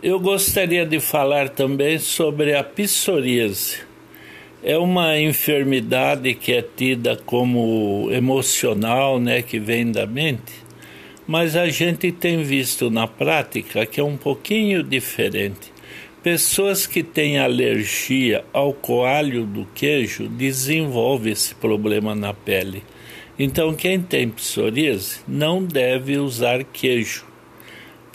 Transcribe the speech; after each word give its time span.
Eu 0.00 0.20
gostaria 0.20 0.86
de 0.86 1.00
falar 1.00 1.48
também 1.48 1.98
sobre 1.98 2.54
a 2.54 2.62
psoríase. 2.62 3.80
É 4.62 4.78
uma 4.78 5.18
enfermidade 5.18 6.34
que 6.34 6.52
é 6.52 6.62
tida 6.62 7.16
como 7.26 8.08
emocional, 8.12 9.18
né, 9.18 9.42
que 9.42 9.58
vem 9.58 9.90
da 9.90 10.06
mente, 10.06 10.52
mas 11.26 11.56
a 11.56 11.68
gente 11.68 12.12
tem 12.12 12.44
visto 12.44 12.88
na 12.88 13.08
prática 13.08 13.84
que 13.84 13.98
é 13.98 14.04
um 14.04 14.16
pouquinho 14.16 14.84
diferente. 14.84 15.72
Pessoas 16.22 16.86
que 16.86 17.02
têm 17.02 17.40
alergia 17.40 18.44
ao 18.52 18.72
coalho 18.72 19.44
do 19.44 19.66
queijo 19.74 20.28
desenvolvem 20.28 21.32
esse 21.32 21.56
problema 21.56 22.14
na 22.14 22.32
pele. 22.32 22.84
Então, 23.36 23.74
quem 23.74 24.00
tem 24.00 24.28
psoríase 24.28 25.22
não 25.26 25.64
deve 25.64 26.18
usar 26.18 26.62
queijo 26.62 27.27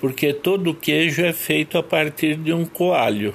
porque 0.03 0.33
todo 0.33 0.73
queijo 0.73 1.23
é 1.23 1.31
feito 1.31 1.77
a 1.77 1.81
partir 1.81 2.35
de 2.35 2.51
um 2.51 2.65
coalho. 2.65 3.33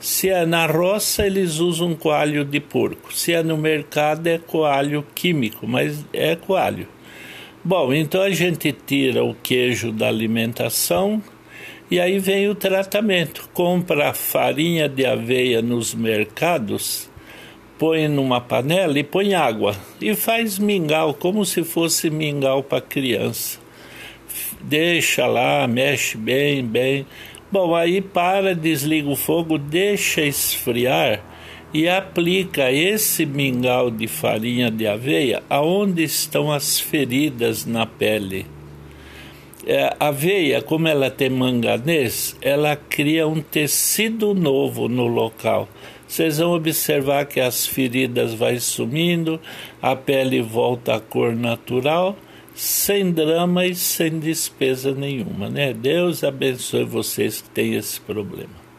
Se 0.00 0.28
é 0.28 0.44
na 0.44 0.66
roça, 0.66 1.24
eles 1.24 1.60
usam 1.60 1.94
coalho 1.94 2.44
de 2.44 2.58
porco. 2.58 3.14
Se 3.14 3.32
é 3.32 3.44
no 3.44 3.56
mercado, 3.56 4.26
é 4.26 4.36
coalho 4.36 5.06
químico, 5.14 5.68
mas 5.68 6.04
é 6.12 6.34
coalho. 6.34 6.88
Bom, 7.62 7.94
então 7.94 8.22
a 8.22 8.30
gente 8.30 8.72
tira 8.72 9.22
o 9.22 9.36
queijo 9.36 9.92
da 9.92 10.08
alimentação 10.08 11.22
e 11.88 12.00
aí 12.00 12.18
vem 12.18 12.48
o 12.48 12.56
tratamento. 12.56 13.48
Compra 13.54 14.12
farinha 14.12 14.88
de 14.88 15.06
aveia 15.06 15.62
nos 15.62 15.94
mercados, 15.94 17.08
põe 17.78 18.08
numa 18.08 18.40
panela 18.40 18.98
e 18.98 19.04
põe 19.04 19.34
água 19.34 19.76
e 20.00 20.12
faz 20.16 20.58
mingau, 20.58 21.14
como 21.14 21.44
se 21.44 21.62
fosse 21.62 22.10
mingau 22.10 22.64
para 22.64 22.80
criança 22.80 23.60
deixa 24.70 25.26
lá, 25.26 25.66
mexe 25.66 26.16
bem, 26.16 26.64
bem. 26.64 27.04
Bom, 27.50 27.74
aí 27.74 28.00
para, 28.00 28.54
desliga 28.54 29.08
o 29.08 29.16
fogo, 29.16 29.58
deixa 29.58 30.22
esfriar 30.22 31.20
e 31.74 31.88
aplica 31.88 32.70
esse 32.70 33.26
mingau 33.26 33.90
de 33.90 34.06
farinha 34.06 34.70
de 34.70 34.86
aveia 34.86 35.42
aonde 35.50 36.04
estão 36.04 36.52
as 36.52 36.78
feridas 36.78 37.66
na 37.66 37.84
pele. 37.84 38.46
É, 39.66 39.96
a 39.98 40.08
aveia, 40.08 40.62
como 40.62 40.86
ela 40.86 41.10
tem 41.10 41.28
manganês, 41.28 42.36
ela 42.40 42.76
cria 42.76 43.26
um 43.26 43.42
tecido 43.42 44.32
novo 44.34 44.88
no 44.88 45.06
local. 45.08 45.68
Vocês 46.06 46.38
vão 46.38 46.52
observar 46.52 47.26
que 47.26 47.40
as 47.40 47.66
feridas 47.66 48.34
vai 48.34 48.58
sumindo, 48.60 49.40
a 49.82 49.96
pele 49.96 50.40
volta 50.40 50.94
à 50.94 51.00
cor 51.00 51.34
natural 51.34 52.16
sem 52.54 53.12
drama 53.12 53.66
e 53.66 53.74
sem 53.74 54.18
despesa 54.18 54.92
nenhuma, 54.94 55.48
né? 55.48 55.72
Deus 55.72 56.24
abençoe 56.24 56.84
vocês 56.84 57.40
que 57.40 57.50
têm 57.50 57.74
esse 57.74 58.00
problema. 58.00 58.69